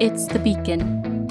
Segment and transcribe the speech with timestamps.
[0.00, 1.26] It's the beacon.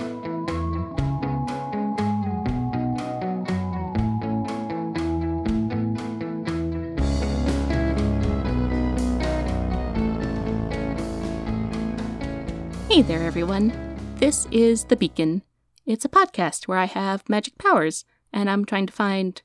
[12.90, 13.72] Hey there, everyone.
[14.18, 15.44] This is The Beacon.
[15.86, 18.04] It's a podcast where I have magic powers,
[18.34, 19.42] and I'm trying to find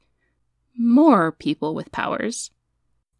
[0.76, 2.50] more people with powers.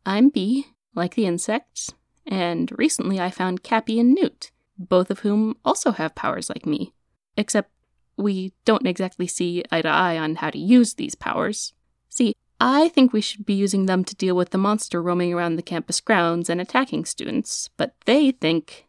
[0.04, 0.66] I'm Bee,
[0.96, 1.94] like the insects,
[2.26, 4.50] and recently I found Cappy and Newt,
[4.88, 6.92] both of whom also have powers like me.
[7.36, 7.70] Except
[8.16, 11.72] we don't exactly see eye to eye on how to use these powers.
[12.08, 15.56] See, I think we should be using them to deal with the monster roaming around
[15.56, 18.86] the campus grounds and attacking students, but they think.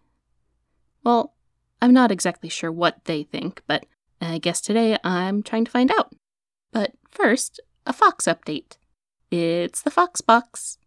[1.03, 1.33] Well,
[1.81, 3.85] I'm not exactly sure what they think, but
[4.21, 6.13] I guess today I'm trying to find out.
[6.71, 8.77] But first, a Fox update.
[9.31, 10.77] It's the Fox Box.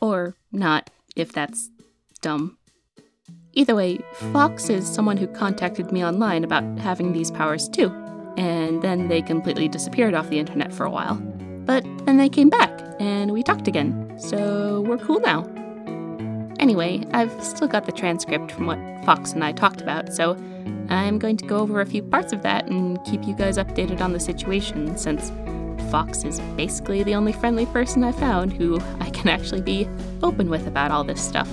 [0.00, 1.70] Or not, if that's
[2.20, 2.57] dumb.
[3.54, 3.98] Either way,
[4.32, 7.90] Fox is someone who contacted me online about having these powers too,
[8.36, 11.14] and then they completely disappeared off the internet for a while.
[11.64, 15.46] But then they came back, and we talked again, so we're cool now.
[16.60, 20.36] Anyway, I've still got the transcript from what Fox and I talked about, so
[20.88, 24.00] I'm going to go over a few parts of that and keep you guys updated
[24.00, 25.32] on the situation since
[25.90, 29.88] Fox is basically the only friendly person I found who I can actually be
[30.22, 31.48] open with about all this stuff.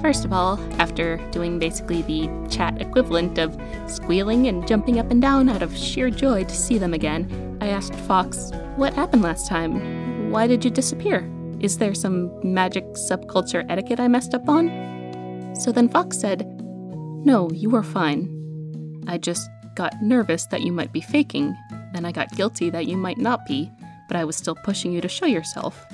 [0.00, 5.22] First of all, after doing basically the chat equivalent of squealing and jumping up and
[5.22, 9.46] down out of sheer joy to see them again, I asked Fox, What happened last
[9.46, 10.30] time?
[10.30, 11.30] Why did you disappear?
[11.60, 15.54] Is there some magic subculture etiquette I messed up on?
[15.54, 16.44] So then Fox said,
[17.24, 19.04] No, you were fine.
[19.06, 21.56] I just got nervous that you might be faking,
[21.92, 23.70] then I got guilty that you might not be,
[24.08, 25.86] but I was still pushing you to show yourself.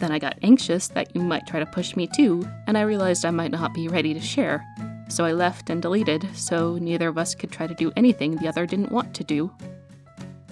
[0.00, 3.26] Then I got anxious that you might try to push me too, and I realized
[3.26, 4.64] I might not be ready to share.
[5.08, 8.48] So I left and deleted, so neither of us could try to do anything the
[8.48, 9.52] other didn't want to do.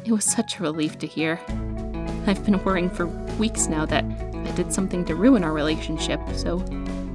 [0.04, 1.40] It was such a relief to hear.
[2.26, 3.06] I've been worrying for
[3.38, 6.62] weeks now that I did something to ruin our relationship, so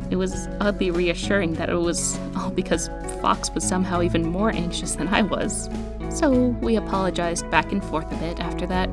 [0.09, 2.88] it was oddly reassuring that it was all because
[3.21, 5.69] Fox was somehow even more anxious than I was.
[6.09, 8.89] So we apologized back and forth a bit after that,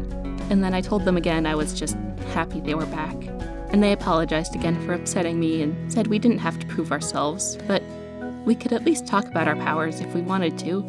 [0.51, 1.97] and then I told them again I was just
[2.29, 3.17] happy they were back.
[3.73, 7.57] And they apologized again for upsetting me and said we didn't have to prove ourselves,
[7.67, 7.83] but
[8.45, 10.85] we could at least talk about our powers if we wanted to.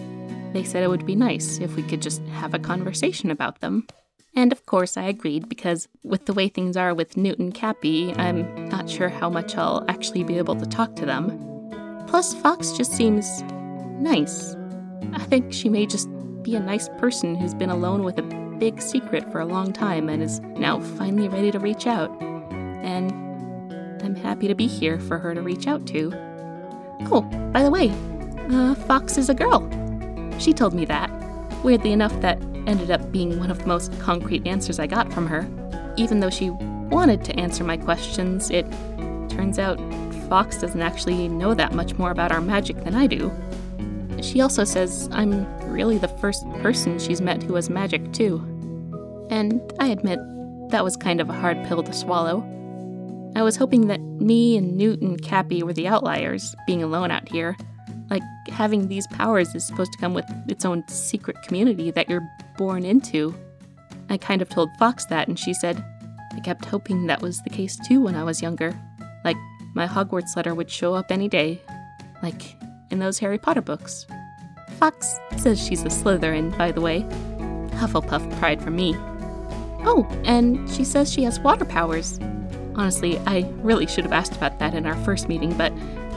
[0.53, 3.87] They said it would be nice if we could just have a conversation about them.
[4.35, 8.13] And of course, I agreed because with the way things are with Newt and Cappy,
[8.15, 12.05] I'm not sure how much I'll actually be able to talk to them.
[12.07, 13.41] Plus, Fox just seems
[13.99, 14.55] nice.
[15.13, 16.09] I think she may just
[16.43, 20.07] be a nice person who's been alone with a big secret for a long time
[20.07, 22.11] and is now finally ready to reach out.
[22.21, 23.11] And
[24.03, 26.11] I'm happy to be here for her to reach out to.
[27.11, 27.21] Oh,
[27.51, 27.91] by the way,
[28.51, 29.67] uh, Fox is a girl.
[30.37, 31.09] She told me that.
[31.63, 35.25] Weirdly enough, that ended up being one of the most concrete answers I got from
[35.25, 35.49] her.
[35.97, 38.67] Even though she wanted to answer my questions, it
[39.27, 39.79] turns out
[40.29, 43.31] Fox doesn't actually know that much more about our magic than I do.
[44.21, 48.50] She also says I'm really the first person she's met who has magic, too.
[49.31, 50.19] And I admit,
[50.71, 52.43] that was kind of a hard pill to swallow.
[53.35, 57.29] I was hoping that me and Newt and Cappy were the outliers, being alone out
[57.29, 57.55] here.
[58.09, 62.29] Like, having these powers is supposed to come with its own secret community that you're
[62.57, 63.33] born into.
[64.09, 65.81] I kind of told Fox that, and she said,
[66.33, 68.77] I kept hoping that was the case too when I was younger.
[69.23, 69.37] Like,
[69.73, 71.61] my Hogwarts letter would show up any day.
[72.21, 72.57] Like,
[72.89, 74.05] in those Harry Potter books.
[74.77, 77.03] Fox says she's a Slytherin, by the way.
[77.77, 78.93] Hufflepuff pride for me.
[79.83, 82.19] Oh, and she says she has water powers.
[82.75, 85.73] Honestly, I really should have asked about that in our first meeting, but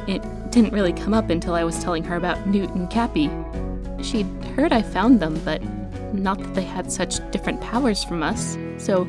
[0.06, 3.30] it didn't really come up until I was telling her about Newt and Cappy.
[4.02, 4.26] She'd
[4.56, 5.62] heard I found them, but
[6.14, 9.08] not that they had such different powers from us, so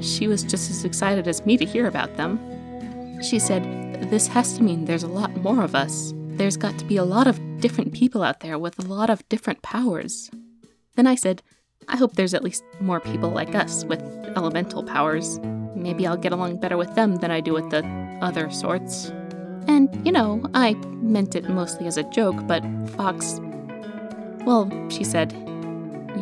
[0.00, 2.40] she was just as excited as me to hear about them.
[3.22, 3.62] She said,
[4.10, 6.12] This has to mean there's a lot more of us.
[6.16, 9.28] There's got to be a lot of different people out there with a lot of
[9.28, 10.30] different powers.
[10.96, 11.42] Then I said,
[11.88, 14.02] I hope there's at least more people like us with
[14.36, 15.38] elemental powers.
[15.74, 17.84] Maybe I'll get along better with them than I do with the
[18.20, 19.12] other sorts.
[19.68, 23.40] And, you know, I meant it mostly as a joke, but Fox.
[24.44, 25.32] Well, she said,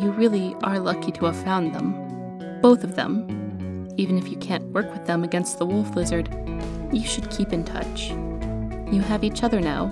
[0.01, 2.59] You really are lucky to have found them.
[2.61, 3.87] Both of them.
[3.97, 6.29] Even if you can't work with them against the wolf lizard,
[6.91, 8.09] you should keep in touch.
[8.91, 9.89] You have each other now,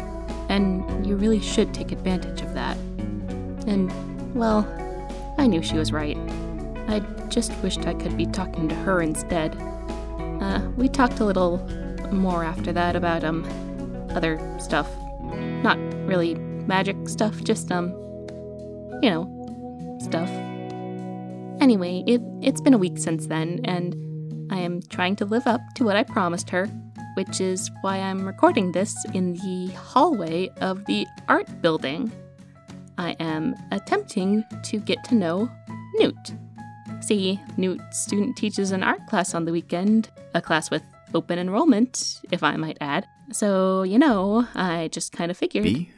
[0.50, 2.78] and you really should take advantage of that.
[3.68, 3.92] And,
[4.36, 4.68] well,
[5.40, 6.18] I knew she was right.
[6.90, 7.00] I
[7.30, 9.56] just wished I could be talking to her instead.
[10.42, 11.58] Uh, we talked a little
[12.12, 13.46] more after that about, um,
[14.12, 14.90] other stuff.
[15.64, 17.92] Not really magic stuff, just, um,
[19.02, 20.30] you know, stuff.
[21.62, 23.96] Anyway, it, it's been a week since then, and
[24.52, 26.68] I am trying to live up to what I promised her,
[27.14, 32.12] which is why I'm recording this in the hallway of the art building.
[33.00, 35.50] I am attempting to get to know
[35.96, 36.34] Newt.
[37.00, 42.20] See, Newt student teaches an art class on the weekend, a class with open enrollment,
[42.30, 43.08] if I might add.
[43.32, 45.64] So, you know, I just kind of figured.
[45.64, 45.92] Bee,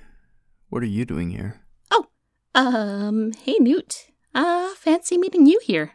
[0.69, 1.59] what are you doing here?
[1.89, 2.06] Oh,
[2.53, 4.12] um, hey Newt.
[4.36, 5.94] Uh, fancy meeting you here.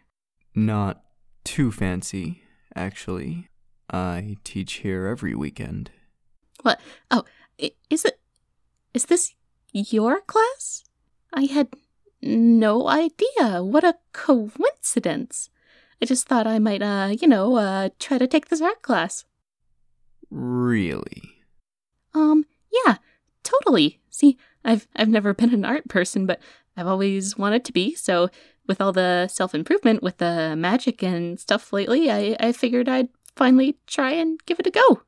[0.56, 1.04] Not
[1.44, 2.42] too fancy,
[2.74, 3.48] actually.
[3.88, 5.92] I teach here every weekend.
[6.62, 6.80] What?
[7.12, 7.22] Oh,
[7.88, 8.18] is it.
[8.92, 9.34] Is this
[9.72, 10.82] your class?
[11.36, 11.68] I had
[12.22, 13.62] no idea.
[13.62, 15.50] What a coincidence.
[16.00, 19.26] I just thought I might, uh, you know, uh, try to take this art class.
[20.30, 21.44] Really?
[22.14, 22.96] Um, yeah,
[23.44, 24.00] totally.
[24.08, 26.40] See, I've I've never been an art person, but
[26.76, 27.94] I've always wanted to be.
[27.94, 28.30] So,
[28.66, 33.08] with all the self improvement with the magic and stuff lately, I I figured I'd
[33.36, 35.02] finally try and give it a go.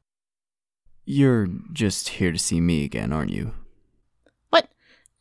[1.07, 3.55] You're just here to see me again, aren't you?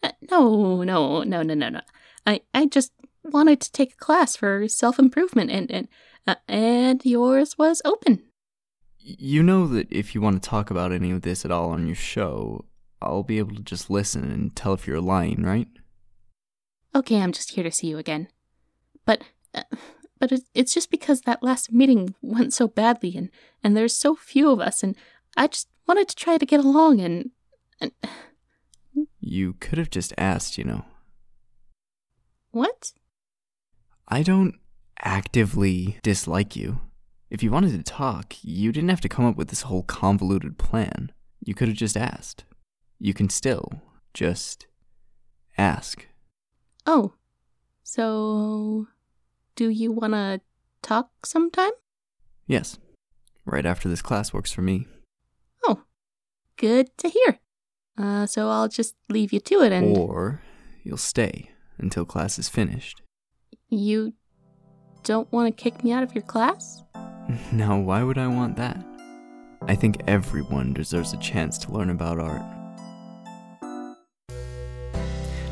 [0.04, 1.82] Uh, no, no, no, no, no, no.
[2.26, 2.92] I I just
[3.24, 5.88] wanted to take a class for self improvement, and and
[6.26, 8.24] uh, and yours was open.
[9.00, 11.88] You know that if you want to talk about any of this at all on
[11.88, 12.66] your show,
[13.02, 15.68] I'll be able to just listen and tell if you're lying, right?
[16.94, 18.28] Okay, I'm just here to see you again.
[19.06, 19.24] But
[19.54, 19.64] uh,
[20.20, 23.30] but it's just because that last meeting went so badly and
[23.64, 24.96] and there's so few of us and
[25.36, 27.32] I just wanted to try to get along and
[27.80, 27.92] and
[29.28, 30.86] You could have just asked, you know.
[32.52, 32.94] What?
[34.08, 34.56] I don't
[35.04, 36.80] actively dislike you.
[37.30, 40.58] If you wanted to talk, you didn't have to come up with this whole convoluted
[40.58, 41.12] plan.
[41.44, 42.46] You could have just asked.
[43.00, 43.82] You can still
[44.14, 44.66] just
[45.58, 46.08] ask.
[46.86, 47.16] Oh,
[47.84, 48.88] so
[49.58, 50.40] do you want to
[50.82, 51.74] talk sometime?
[52.48, 52.80] Yes.
[53.44, 54.88] Right after this class works for me.
[55.68, 55.84] Oh,
[56.56, 57.40] good to hear.
[57.98, 59.98] Uh, so I'll just leave you to it and.
[59.98, 60.42] Or
[60.84, 63.02] you'll stay until class is finished.
[63.70, 64.14] You
[65.04, 66.84] don't want to kick me out of your class?
[67.52, 68.86] Now, why would I want that?
[69.64, 72.42] I think everyone deserves a chance to learn about art.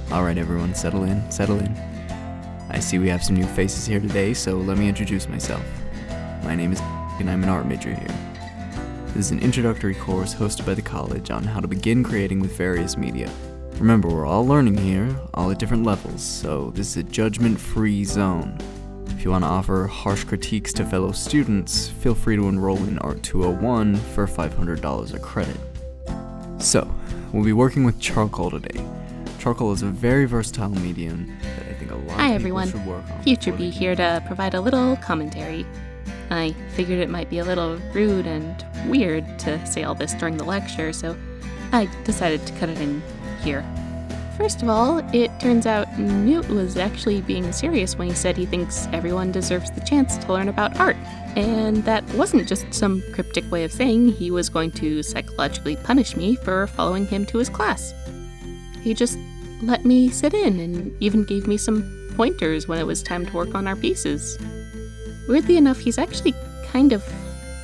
[0.10, 1.76] Alright, everyone, settle in, settle in.
[2.70, 5.66] I see we have some new faces here today, so let me introduce myself.
[6.44, 6.80] My name is
[7.20, 8.35] and I'm an art major here.
[9.16, 12.58] This is an introductory course hosted by the college on how to begin creating with
[12.58, 13.32] various media.
[13.80, 18.04] Remember, we're all learning here, all at different levels, so this is a judgment free
[18.04, 18.58] zone.
[19.08, 23.00] If you want to offer harsh critiques to fellow students, feel free to enroll in
[23.00, 25.58] Art 201 for $500 a credit.
[26.58, 26.94] So,
[27.32, 28.86] we'll be working with charcoal today.
[29.40, 32.66] Charcoal is a very versatile medium that I think a lot Hi, of everyone.
[32.66, 33.24] people should work on.
[33.24, 35.66] Future they- here to provide a little commentary.
[36.36, 40.38] I figured it might be a little rude and weird to say all this during
[40.38, 41.16] the lecture, so
[41.72, 43.02] I decided to cut it in
[43.42, 43.66] here.
[44.38, 48.46] First of all, it turns out Newt was actually being serious when he said he
[48.46, 50.98] thinks everyone deserves the chance to learn about art.
[51.38, 56.18] And that wasn't just some cryptic way of saying he was going to psychologically punish
[56.18, 57.94] me for following him to his class.
[58.82, 59.18] He just
[59.62, 63.34] let me sit in and even gave me some pointers when it was time to
[63.34, 64.38] work on our pieces.
[65.28, 66.34] Weirdly enough, he's actually
[66.68, 67.04] kind of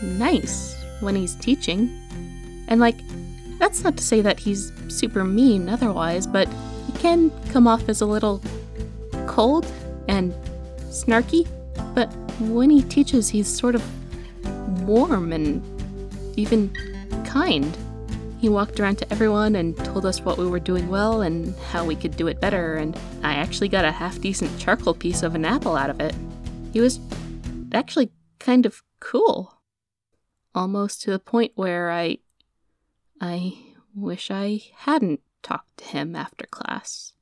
[0.01, 1.89] nice when he's teaching.
[2.67, 2.97] And like,
[3.59, 6.47] that's not to say that he's super mean otherwise, but
[6.87, 8.41] he can come off as a little
[9.27, 9.65] cold
[10.07, 10.33] and
[10.89, 11.47] snarky.
[11.93, 12.07] But
[12.39, 13.83] when he teaches, he's sort of
[14.87, 15.61] warm and
[16.37, 16.75] even
[17.25, 17.77] kind.
[18.39, 21.85] He walked around to everyone and told us what we were doing well and how
[21.85, 25.35] we could do it better, and I actually got a half decent charcoal piece of
[25.35, 26.15] an apple out of it.
[26.73, 26.99] He was
[27.73, 29.61] actually kind of cool.
[30.53, 32.19] Almost to the point where I.
[33.19, 33.53] I
[33.93, 37.13] wish I hadn't talked to him after class.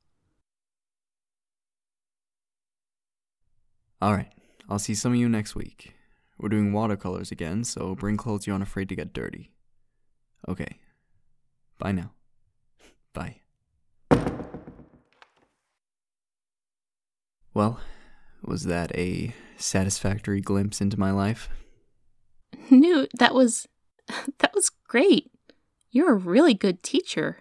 [4.02, 4.32] Alright,
[4.68, 5.94] I'll see some of you next week.
[6.38, 9.52] We're doing watercolors again, so bring clothes you aren't afraid to get dirty.
[10.48, 10.78] Okay.
[11.78, 12.12] Bye now.
[13.12, 13.40] Bye.
[17.52, 17.80] Well,
[18.42, 21.48] was that a satisfactory glimpse into my life?
[22.70, 23.66] Newt, that was.
[24.38, 25.30] that was great.
[25.90, 27.38] You're a really good teacher.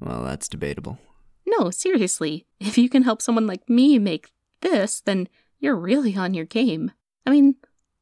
[0.00, 0.98] Well, that's debatable.
[1.46, 2.46] No, seriously.
[2.58, 4.30] If you can help someone like me make
[4.60, 5.28] this, then
[5.58, 6.92] you're really on your game.
[7.26, 7.56] I mean,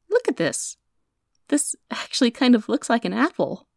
[0.09, 0.77] look at this.
[1.49, 3.67] This actually kind of looks like an apple.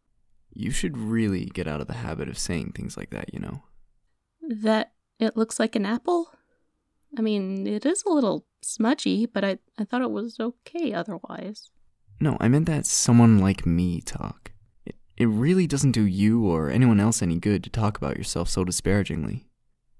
[0.53, 3.63] You should really get out of the habit of saying things like that, you know?
[4.47, 6.31] That it looks like an apple?
[7.17, 11.69] I mean, it is a little smudgy, but I, I thought it was okay otherwise.
[12.19, 14.51] No, I meant that someone like me talk.
[14.85, 18.49] It, it really doesn't do you or anyone else any good to talk about yourself
[18.49, 19.47] so disparagingly.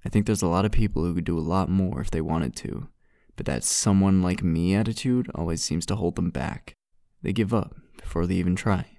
[0.06, 2.22] I think there's a lot of people who could do a lot more if they
[2.22, 2.88] wanted to,
[3.36, 6.76] but that someone like me attitude always seems to hold them back.
[7.22, 8.98] They give up before they even try.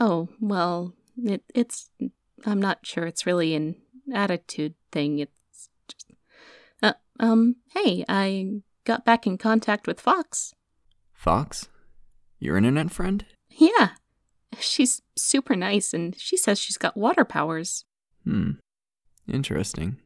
[0.00, 1.90] Oh, well, it, it's.
[2.46, 3.76] I'm not sure it's really an
[4.12, 5.18] attitude thing.
[5.18, 5.38] It's
[7.20, 10.54] um, hey, I got back in contact with Fox.
[11.12, 11.68] Fox?
[12.38, 13.24] Your internet friend?
[13.48, 13.90] Yeah.
[14.58, 17.84] She's super nice and she says she's got water powers.
[18.24, 18.52] Hmm.
[19.26, 19.98] Interesting.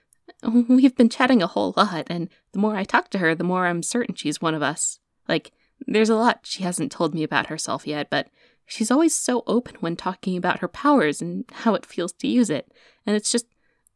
[0.42, 3.66] We've been chatting a whole lot, and the more I talk to her, the more
[3.66, 5.00] I'm certain she's one of us.
[5.26, 5.52] Like,
[5.86, 8.28] there's a lot she hasn't told me about herself yet, but
[8.64, 12.50] she's always so open when talking about her powers and how it feels to use
[12.50, 12.70] it.
[13.04, 13.46] And it's just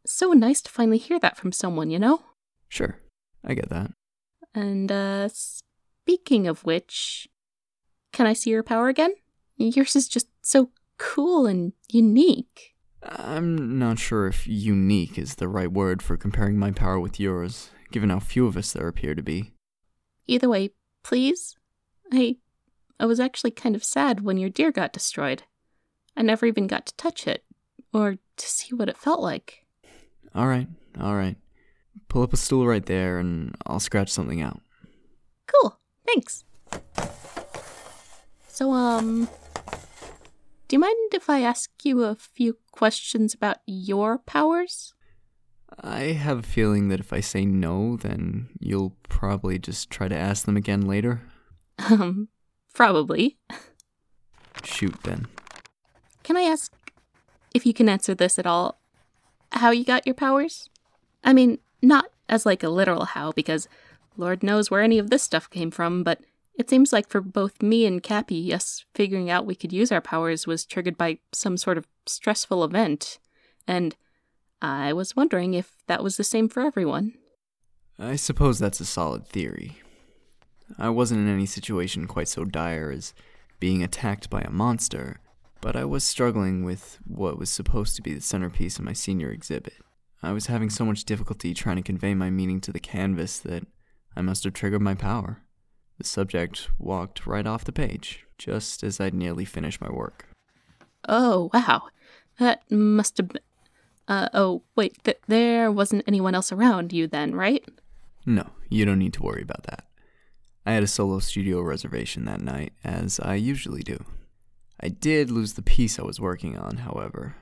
[0.05, 2.23] so nice to finally hear that from someone, you know?
[2.73, 2.97] Sure.
[3.45, 3.91] I get that.
[4.55, 7.29] And, uh, speaking of which,
[8.15, 9.13] can I see your power again?
[9.59, 12.75] Yours is just so cool and unique.
[13.03, 17.71] I'm not sure if unique is the right word for comparing my power with yours,
[17.91, 19.53] given how few of us there appear to be.
[20.27, 20.71] Either way,
[21.03, 21.55] please.
[22.11, 22.37] I
[22.99, 25.43] I was actually kind of sad when your deer got destroyed.
[26.17, 27.45] I never even got to touch it
[27.93, 29.67] or to see what it felt like.
[30.35, 31.37] All right, all right.
[32.09, 34.61] Pull up a stool right there and I'll scratch something out.
[35.47, 35.79] Cool.
[36.07, 36.45] Thanks.
[38.49, 39.29] So um
[40.69, 44.95] do you mind if I ask you a few questions about your powers?
[45.79, 50.17] I have a feeling that if I say no, then you'll probably just try to
[50.17, 51.23] ask them again later.
[51.91, 52.29] Um,
[52.75, 53.39] probably.
[54.65, 55.27] Shoot, then.
[56.23, 56.73] Can I ask
[57.55, 58.81] if you can answer this at all?
[59.53, 60.71] How you got your powers?
[61.25, 63.69] I mean, not as like a literal how, because
[64.17, 66.21] Lord knows where any of this stuff came from, but
[66.55, 70.01] it seems like for both me and Cappy, us figuring out we could use our
[70.01, 73.19] powers was triggered by some sort of stressful event.
[73.67, 73.97] And
[74.61, 77.15] I was wondering if that was the same for everyone.
[77.99, 79.79] I suppose that's a solid theory.
[80.79, 83.15] I wasn't in any situation quite so dire as
[83.61, 85.21] being attacked by a monster,
[85.61, 89.31] but I was struggling with what was supposed to be the centerpiece of my senior
[89.31, 89.75] exhibit.
[90.23, 93.67] I was having so much difficulty trying to convey my meaning to the canvas that
[94.17, 95.43] I must have triggered my power.
[95.99, 100.27] The subject walked right off the page, just as I'd nearly finished my work.
[101.09, 101.83] Oh, wow.
[102.39, 103.43] That must have been.
[104.09, 107.65] Uh, oh, wait, th- there wasn't anyone else around you then, right?
[108.27, 109.85] No, you don't need to worry about that.
[110.67, 114.05] I had a solo studio reservation that night, as I usually do.
[114.81, 117.37] I did lose the piece I was working on, however.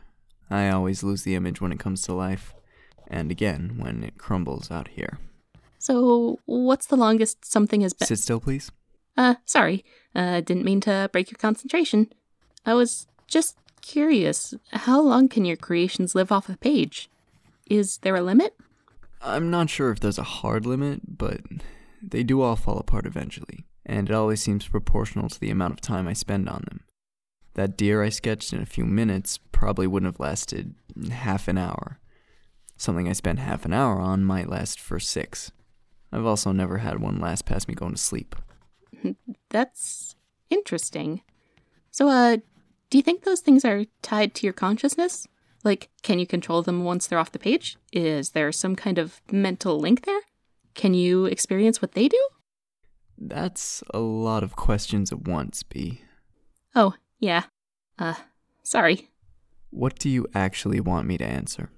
[0.50, 2.54] I always lose the image when it comes to life,
[3.10, 5.18] and again when it crumbles out here.
[5.78, 8.06] So, what's the longest something has been?
[8.06, 8.70] Sit still, please.
[9.16, 9.84] Uh, sorry.
[10.14, 12.12] Uh, didn't mean to break your concentration.
[12.64, 14.54] I was just curious.
[14.72, 17.10] How long can your creations live off a page?
[17.68, 18.54] Is there a limit?
[19.22, 21.40] I'm not sure if there's a hard limit, but
[22.02, 25.80] they do all fall apart eventually, and it always seems proportional to the amount of
[25.80, 26.80] time I spend on them.
[27.54, 30.74] That deer I sketched in a few minutes probably wouldn't have lasted
[31.10, 31.99] half an hour.
[32.80, 35.52] Something I spent half an hour on might last for six.
[36.10, 38.34] I've also never had one last past me going to sleep.
[39.50, 40.16] That's
[40.48, 41.20] interesting.
[41.90, 42.38] So, uh,
[42.88, 45.28] do you think those things are tied to your consciousness?
[45.62, 47.76] Like, can you control them once they're off the page?
[47.92, 50.22] Is there some kind of mental link there?
[50.72, 52.28] Can you experience what they do?
[53.18, 56.00] That's a lot of questions at once, Bee.
[56.74, 57.42] Oh, yeah.
[57.98, 58.14] Uh,
[58.62, 59.10] sorry.
[59.68, 61.68] What do you actually want me to answer?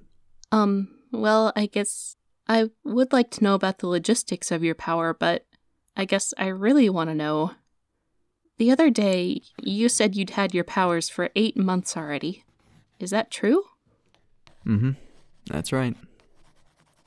[0.53, 2.17] Um, well, I guess
[2.47, 5.47] I would like to know about the logistics of your power, but
[5.97, 7.53] I guess I really want to know.
[8.59, 12.45] The other day, you said you'd had your powers for eight months already.
[13.01, 13.65] Is that true?
[14.67, 14.91] Mm hmm.
[15.47, 15.97] That's right.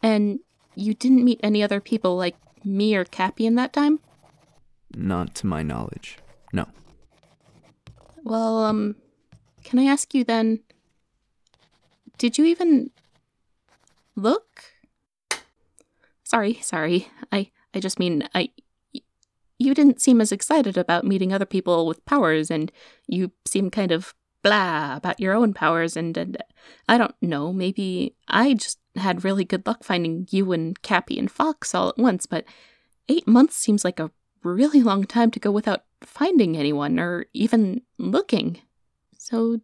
[0.03, 0.39] And
[0.75, 2.35] you didn't meet any other people like
[2.65, 3.99] me or Cappy in that time?
[4.93, 6.17] Not to my knowledge.
[6.51, 6.67] No.
[8.23, 8.95] Well, um,
[9.63, 10.59] can I ask you then?
[12.17, 12.91] Did you even
[14.15, 14.63] look?
[16.23, 17.07] Sorry, sorry.
[17.31, 18.51] I I just mean I
[19.57, 22.71] you didn't seem as excited about meeting other people with powers and
[23.07, 26.43] you seem kind of blah about your own powers and, and uh,
[26.89, 31.31] I don't know, maybe I just had really good luck finding you and Cappy and
[31.31, 32.45] Fox all at once, but
[33.09, 34.11] 8 months seems like a
[34.43, 38.59] really long time to go without finding anyone or even looking.
[39.17, 39.61] So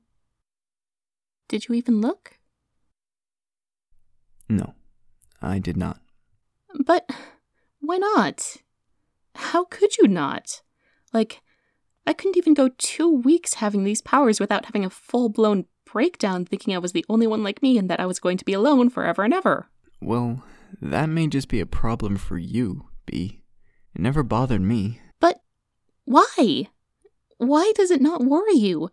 [1.47, 2.39] Did you even look?
[4.51, 4.73] No,
[5.41, 6.01] I did not.
[6.85, 7.09] But
[7.79, 8.57] why not?
[9.33, 10.61] How could you not?
[11.13, 11.41] Like,
[12.05, 16.43] I couldn't even go two weeks having these powers without having a full blown breakdown
[16.43, 18.51] thinking I was the only one like me and that I was going to be
[18.51, 19.69] alone forever and ever.
[20.01, 20.43] Well,
[20.81, 23.39] that may just be a problem for you, Bee.
[23.95, 24.99] It never bothered me.
[25.21, 25.39] But
[26.03, 26.67] why?
[27.37, 28.89] Why does it not worry you?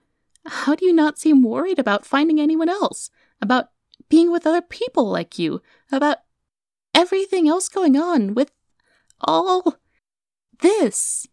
[0.47, 3.11] How do you not seem worried about finding anyone else?
[3.43, 3.71] About
[4.09, 5.62] being with other people like you?
[5.91, 6.19] About
[6.95, 8.50] everything else going on with
[9.21, 9.77] all
[10.61, 11.27] this?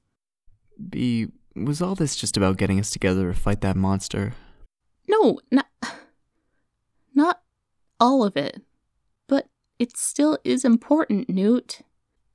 [0.90, 4.34] Bee, was all this just about getting us together to fight that monster?
[5.08, 5.68] No, not,
[7.14, 7.42] not
[8.00, 8.62] all of it.
[9.28, 9.48] But
[9.80, 11.82] it still is important, Newt.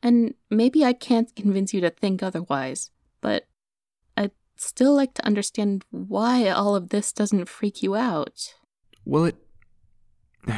[0.02, 3.47] And maybe I can't convince you to think otherwise, but
[4.16, 8.54] I'd still like to understand why all of this doesn't freak you out.
[9.04, 9.37] Well, it.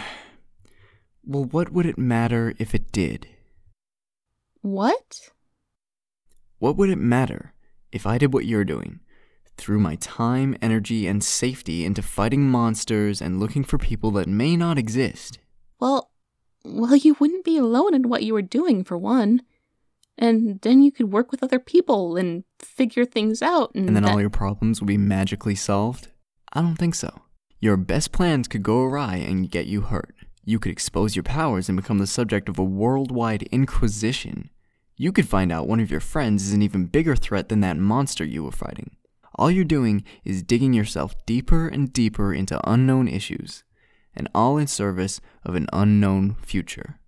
[1.25, 3.29] Well, what would it matter if it did?
[4.61, 5.31] What?
[6.59, 7.55] What would it matter
[7.93, 8.99] if I did what you're doing?
[9.57, 14.57] Threw my time, energy, and safety into fighting monsters and looking for people that may
[14.57, 15.39] not exist.
[15.79, 16.11] Well,
[16.65, 19.43] well, you wouldn't be alone in what you were doing, for one.
[20.19, 23.73] And then you could work with other people and figure things out.
[23.75, 26.09] And, And then that- all your problems would be magically solved?
[26.53, 27.22] I don't think so.
[27.62, 30.16] Your best plans could go awry and get you hurt.
[30.45, 34.50] You could expose your powers and become the subject of a worldwide inquisition.
[34.97, 37.76] You could find out one of your friends is an even bigger threat than that
[37.76, 38.97] monster you were fighting.
[39.37, 43.62] All you're doing is digging yourself deeper and deeper into unknown issues,
[44.12, 46.99] and all in service of an unknown future.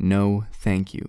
[0.00, 1.08] No, thank you.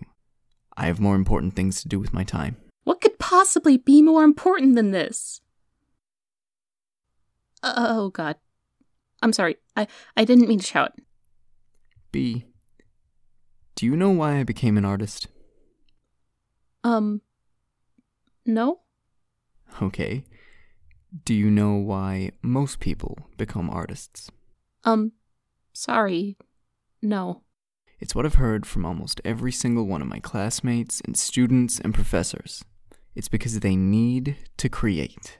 [0.78, 2.58] I have more important things to do with my time.
[2.84, 5.42] What could possibly be more important than this?
[7.64, 8.36] Uh, oh, God.
[9.24, 9.56] I'm sorry.
[9.76, 9.88] I,
[10.18, 10.94] I didn't mean to shout.
[12.12, 12.46] Bee.
[13.76, 15.28] Do you know why I became an artist?
[16.84, 17.22] Um,
[18.46, 18.82] no?
[19.82, 20.26] Okay.
[21.26, 24.30] Do you know why most people become artists?
[24.84, 25.14] Um,
[25.72, 26.38] sorry.
[27.02, 27.44] No.
[28.00, 31.94] It's what I've heard from almost every single one of my classmates and students and
[31.94, 32.66] professors.
[33.16, 35.38] It's because they need to create.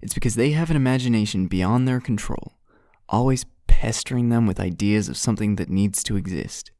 [0.00, 2.52] It's because they have an imagination beyond their control,
[3.12, 6.72] always pestering them with ideas of something that needs to exist.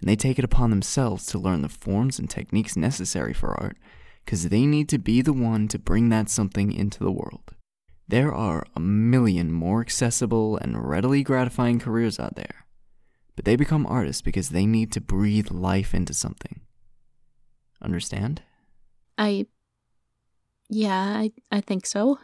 [0.00, 3.76] And they take it upon themselves to learn the forms and techniques necessary for art,
[4.24, 7.54] because they need to be the one to bring that something into the world.
[8.08, 12.66] There are a million more accessible and readily gratifying careers out there,
[13.36, 16.60] but they become artists because they need to breathe life into something.
[17.82, 18.42] Understand?
[19.18, 19.46] I.
[20.68, 22.18] Yeah, I, I think so.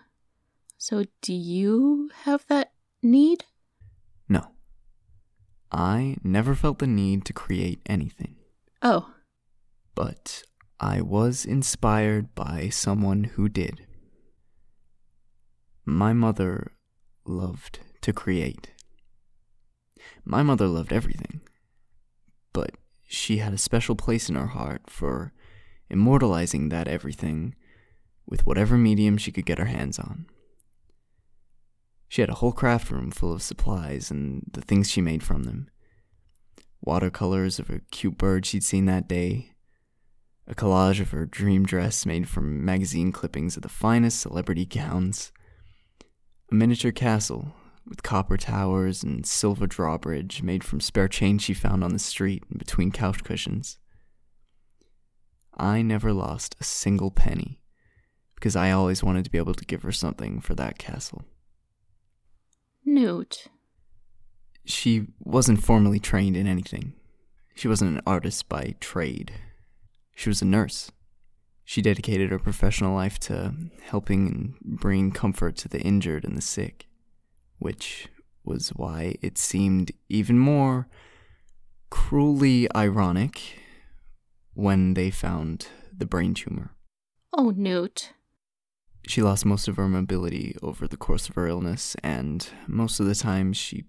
[0.78, 3.44] So, do you have that need?
[5.72, 8.36] I never felt the need to create anything,
[8.82, 9.10] Oh,
[9.94, 10.42] but
[10.78, 13.86] I was inspired by someone who did.
[15.84, 16.72] My mother
[17.24, 18.70] loved to create.
[20.24, 21.40] My mother loved everything,
[22.52, 22.72] but
[23.06, 25.32] she had a special place in her heart for
[25.88, 27.54] immortalizing that everything
[28.26, 30.26] with whatever medium she could get her hands on.
[32.08, 35.44] She had a whole craft room full of supplies and the things she made from
[35.44, 35.68] them.
[36.80, 39.52] Watercolors of a cute bird she'd seen that day,
[40.46, 45.32] a collage of her dream dress made from magazine clippings of the finest celebrity gowns,
[46.50, 51.82] a miniature castle with copper towers and silver drawbridge made from spare change she found
[51.82, 53.78] on the street and between couch cushions.
[55.56, 57.60] I never lost a single penny
[58.34, 61.24] because I always wanted to be able to give her something for that castle.
[62.86, 63.48] Newt.
[64.64, 66.94] She wasn't formally trained in anything.
[67.54, 69.32] She wasn't an artist by trade.
[70.14, 70.90] She was a nurse.
[71.64, 76.42] She dedicated her professional life to helping and bringing comfort to the injured and the
[76.42, 76.86] sick,
[77.58, 78.08] which
[78.44, 80.88] was why it seemed even more
[81.90, 83.58] cruelly ironic
[84.54, 86.74] when they found the brain tumor.
[87.32, 88.12] Oh, Newt.
[89.06, 93.06] She lost most of her mobility over the course of her illness, and most of
[93.06, 93.84] the time she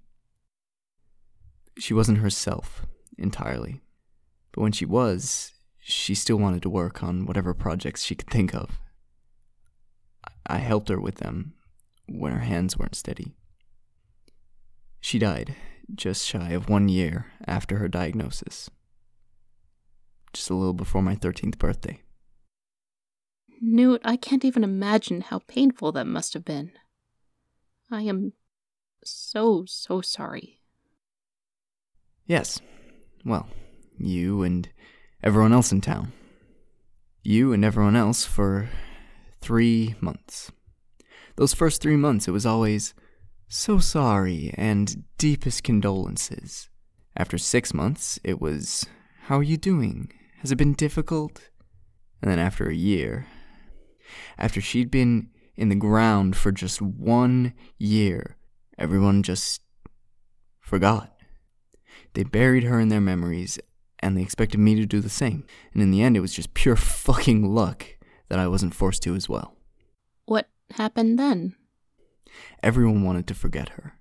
[1.80, 2.86] she wasn't herself
[3.17, 3.82] entirely.
[4.51, 8.53] But when she was, she still wanted to work on whatever projects she could think
[8.53, 8.80] of.
[10.45, 11.53] I helped her with them
[12.08, 13.36] when her hands weren't steady.
[15.01, 15.56] She died
[15.93, 18.69] just shy of one year after her diagnosis,
[20.34, 22.01] just a little before my 13th birthday.
[23.61, 26.71] Newt, I can't even imagine how painful that must have been.
[27.91, 28.33] I am
[29.03, 30.59] so, so sorry.
[32.25, 32.59] Yes.
[33.25, 33.47] Well,
[33.97, 34.69] you and
[35.23, 36.11] everyone else in town.
[37.23, 38.69] You and everyone else for
[39.41, 40.51] three months.
[41.35, 42.93] Those first three months, it was always
[43.47, 46.69] so sorry and deepest condolences.
[47.15, 48.85] After six months, it was,
[49.23, 50.11] How are you doing?
[50.39, 51.49] Has it been difficult?
[52.21, 53.27] And then after a year,
[54.37, 58.37] after she'd been in the ground for just one year,
[58.77, 59.61] everyone just
[60.59, 61.13] forgot.
[62.13, 63.59] They buried her in their memories,
[63.99, 65.45] and they expected me to do the same.
[65.73, 67.85] And in the end, it was just pure fucking luck
[68.29, 69.55] that I wasn't forced to as well.
[70.25, 71.55] What happened then?
[72.61, 73.93] Everyone wanted to forget her,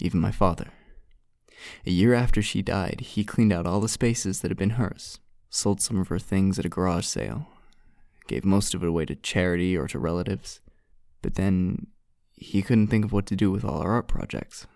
[0.00, 0.70] even my father.
[1.86, 5.20] A year after she died, he cleaned out all the spaces that had been hers,
[5.48, 7.46] sold some of her things at a garage sale,
[8.26, 10.60] gave most of it away to charity or to relatives.
[11.20, 11.86] But then
[12.32, 14.66] he couldn't think of what to do with all our art projects.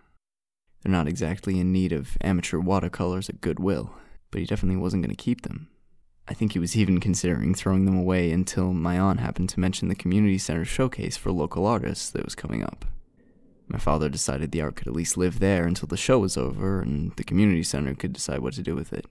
[0.83, 3.93] They're not exactly in need of amateur watercolors at Goodwill,
[4.31, 5.69] but he definitely wasn't going to keep them.
[6.29, 9.89] I think he was even considering throwing them away until my aunt happened to mention
[9.89, 12.85] the community center showcase for local artists that was coming up.
[13.69, 16.81] My father decided the art could at least live there until the show was over
[16.81, 19.07] and the community center could decide what to do with it.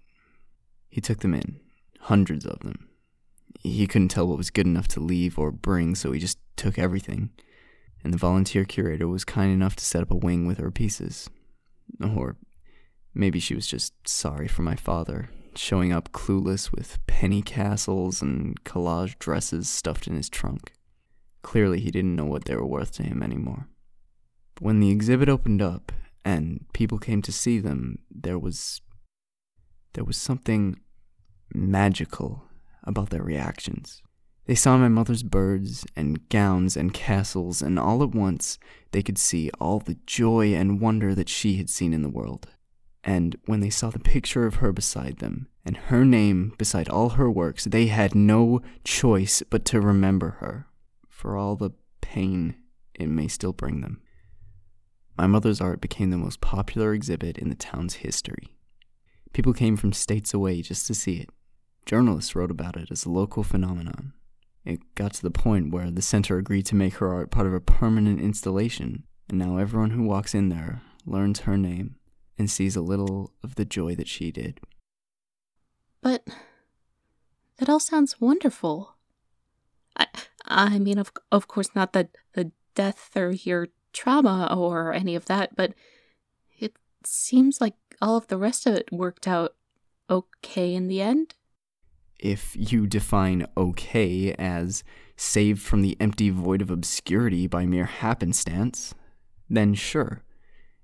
[0.89, 1.59] He took them in,
[2.01, 2.87] hundreds of them.
[3.61, 6.77] He couldn't tell what was good enough to leave or bring, so he just took
[6.77, 7.31] everything.
[8.03, 11.29] And the volunteer curator was kind enough to set up a wing with her pieces.
[12.01, 12.37] Or
[13.13, 18.63] maybe she was just sorry for my father, showing up clueless with penny castles and
[18.63, 20.73] collage dresses stuffed in his trunk.
[21.41, 23.67] Clearly, he didn't know what they were worth to him anymore.
[24.55, 25.91] But when the exhibit opened up
[26.23, 28.81] and people came to see them, there was.
[29.93, 30.79] there was something
[31.53, 32.44] magical
[32.85, 34.01] about their reactions.
[34.45, 38.59] They saw my mother's birds and gowns and castles, and all at once
[38.91, 42.47] they could see all the joy and wonder that she had seen in the world.
[43.03, 47.09] And when they saw the picture of her beside them, and her name beside all
[47.09, 50.67] her works, they had no choice but to remember her,
[51.09, 51.71] for all the
[52.01, 52.55] pain
[52.93, 54.01] it may still bring them.
[55.17, 58.55] My mother's art became the most popular exhibit in the town's history.
[59.33, 61.29] People came from states away just to see it.
[61.85, 64.13] Journalists wrote about it as a local phenomenon.
[64.63, 67.53] It got to the point where the center agreed to make her art part of
[67.53, 71.95] a permanent installation, and now everyone who walks in there learns her name
[72.37, 74.59] and sees a little of the joy that she did.
[76.01, 76.27] But
[77.57, 78.95] that all sounds wonderful.
[79.95, 80.07] I
[80.45, 85.25] I mean of of course not the the death or your trauma or any of
[85.25, 85.73] that, but
[86.59, 89.55] it seems like all of the rest of it worked out
[90.09, 91.35] okay in the end
[92.19, 94.83] if you define okay as
[95.17, 98.93] saved from the empty void of obscurity by mere happenstance,
[99.49, 100.23] then sure,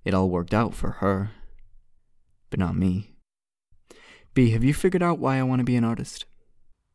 [0.05, 1.31] it all worked out for her.
[2.49, 3.15] But not me.
[4.33, 6.25] Bee, have you figured out why I want to be an artist?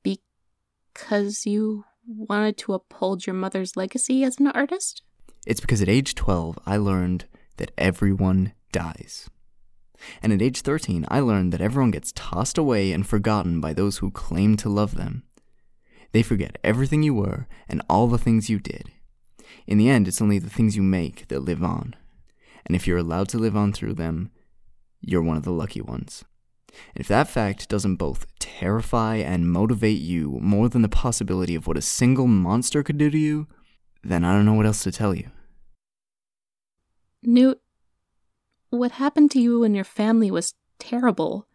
[0.03, 5.03] Because you wanted to uphold your mother's legacy as an artist?
[5.47, 9.29] It's because at age 12, I learned that everyone dies.
[10.23, 13.99] And at age 13, I learned that everyone gets tossed away and forgotten by those
[13.99, 15.23] who claim to love them.
[16.13, 18.91] They forget everything you were and all the things you did.
[19.67, 21.95] In the end, it's only the things you make that live on.
[22.65, 24.31] And if you're allowed to live on through them,
[25.01, 26.25] you're one of the lucky ones.
[26.95, 31.67] And if that fact doesn't both terrify and motivate you more than the possibility of
[31.67, 33.47] what a single monster could do to you,
[34.03, 35.31] then I don't know what else to tell you.
[37.23, 37.61] Newt,
[38.71, 41.47] what happened to you and your family was terrible,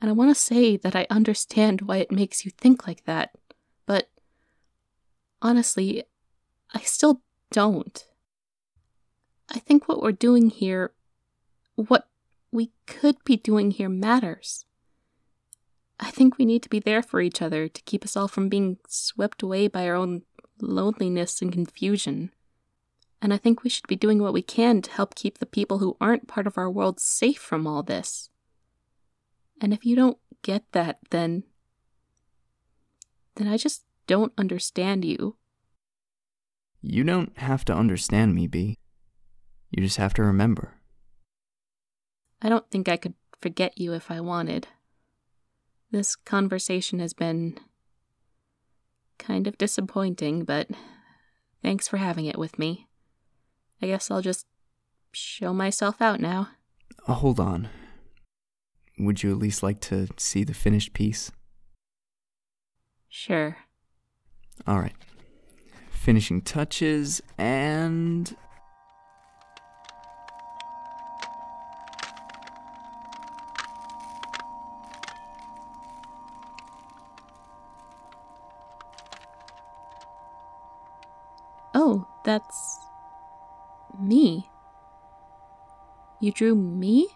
[0.00, 3.30] and I want to say that I understand why it makes you think like that,
[3.86, 4.08] but
[5.42, 6.04] honestly,
[6.74, 8.04] I still don't.
[9.48, 10.92] I think what we're doing here,
[11.76, 12.08] what
[12.50, 14.64] we could be doing here, matters.
[16.00, 18.48] I think we need to be there for each other to keep us all from
[18.48, 20.22] being swept away by our own
[20.60, 22.30] loneliness and confusion
[23.24, 25.78] and I think we should be doing what we can to help keep the people
[25.78, 28.28] who aren't part of our world safe from all this.
[29.62, 31.44] And if you don't get that, then.
[33.36, 35.36] then I just don't understand you.
[36.82, 38.78] You don't have to understand me, Bee.
[39.70, 40.74] You just have to remember.
[42.42, 44.68] I don't think I could forget you if I wanted.
[45.90, 47.58] This conversation has been
[49.16, 50.68] kind of disappointing, but
[51.62, 52.86] thanks for having it with me.
[53.84, 54.46] I guess I'll just
[55.12, 56.48] show myself out now.
[57.06, 57.68] Uh, hold on.
[58.98, 61.30] Would you at least like to see the finished piece?
[63.10, 63.58] Sure.
[64.66, 64.94] All right.
[65.90, 68.34] Finishing touches and.
[86.24, 87.08] You drew me?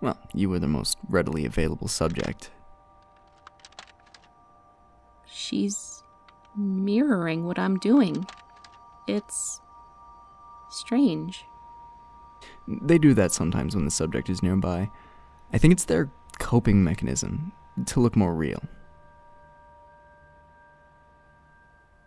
[0.00, 2.52] Well, you were the most readily available subject.
[5.26, 6.04] She's
[6.56, 8.24] mirroring what I'm doing.
[9.08, 9.60] It's.
[10.70, 11.44] strange.
[12.68, 14.88] They do that sometimes when the subject is nearby.
[15.52, 17.50] I think it's their coping mechanism
[17.86, 18.62] to look more real.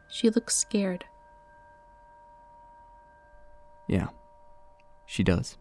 [0.09, 1.03] She looks scared.
[3.89, 4.07] Yeah,
[5.05, 5.57] she does.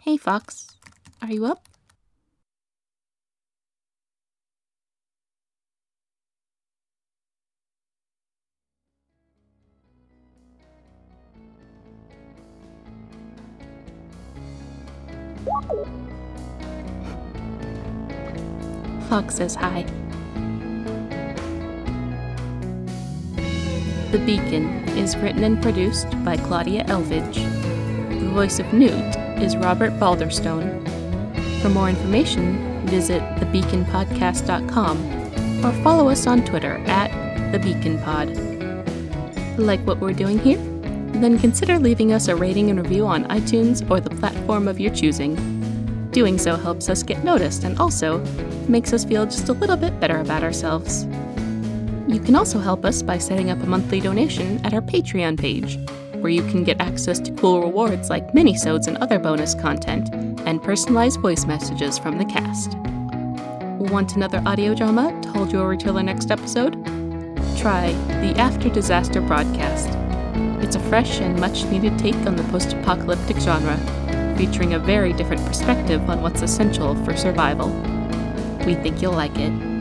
[0.00, 0.68] Hey, Fox.
[1.20, 1.68] Are you up?
[19.08, 19.82] Fox says hi.
[24.12, 27.44] The Beacon is written and produced by Claudia Elvidge.
[28.08, 30.82] The voice of Newt is Robert Baulderstone.
[31.62, 37.10] For more information, visit thebeaconpodcast.com or follow us on Twitter at
[37.52, 39.58] thebeaconpod.
[39.58, 40.58] Like what we're doing here?
[41.20, 44.92] Then consider leaving us a rating and review on iTunes or the platform of your
[44.92, 45.36] choosing.
[46.10, 48.18] Doing so helps us get noticed and also
[48.68, 51.04] makes us feel just a little bit better about ourselves.
[52.08, 55.78] You can also help us by setting up a monthly donation at our Patreon page,
[56.20, 60.12] where you can get access to cool rewards like minisodes and other bonus content,
[60.46, 62.76] and personalized voice messages from the cast.
[63.78, 66.74] Want another audio drama to hold you over till the next episode?
[67.56, 69.88] Try the After Disaster broadcast.
[70.62, 73.76] It's a fresh and much needed take on the post apocalyptic genre,
[74.36, 77.68] featuring a very different perspective on what's essential for survival.
[78.66, 79.77] We think you'll like it.